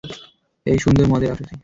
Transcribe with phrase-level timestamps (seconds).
[0.65, 1.53] এই সুন্দর মদের আসরে।